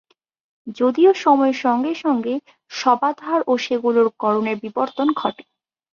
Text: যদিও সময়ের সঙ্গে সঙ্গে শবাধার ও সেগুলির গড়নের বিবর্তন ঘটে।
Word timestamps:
যদিও 0.77 1.11
সময়ের 1.15 1.57
সঙ্গে 1.57 1.91
সঙ্গে 1.95 2.33
শবাধার 2.71 3.39
ও 3.47 3.53
সেগুলির 3.57 4.07
গড়নের 4.19 4.57
বিবর্তন 4.63 5.07
ঘটে। 5.13 5.43